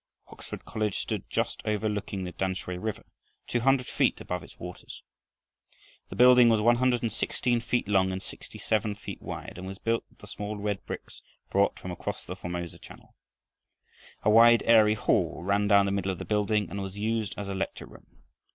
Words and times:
Oxford 0.29 0.65
College 0.65 0.97
stood 0.97 1.29
just 1.29 1.61
overlooking 1.63 2.23
the 2.23 2.31
Tamsui 2.31 2.75
river, 2.75 3.05
two 3.45 3.59
hundred 3.59 3.85
feet 3.85 4.19
above 4.19 4.41
its 4.41 4.57
waters. 4.57 5.03
The 6.09 6.15
building 6.15 6.49
was 6.49 6.59
116 6.59 7.61
feet 7.61 7.87
long 7.87 8.11
and 8.11 8.19
67 8.19 8.95
feet 8.95 9.21
wide, 9.21 9.59
and 9.59 9.67
was 9.67 9.77
built 9.77 10.03
of 10.19 10.27
small 10.27 10.57
red 10.57 10.83
bricks 10.87 11.21
brought 11.51 11.77
from 11.77 11.91
across 11.91 12.25
the 12.25 12.35
Formosa 12.35 12.79
Channel. 12.79 13.13
A 14.23 14.29
wide, 14.31 14.63
airy 14.65 14.95
hall 14.95 15.43
ran 15.43 15.67
down 15.67 15.85
the 15.85 15.91
middle 15.91 16.11
of 16.11 16.17
the 16.17 16.25
building, 16.25 16.71
and 16.71 16.81
was 16.81 16.97
used 16.97 17.35
as 17.37 17.47
a 17.47 17.53
lecture 17.53 17.85
room. 17.85 18.23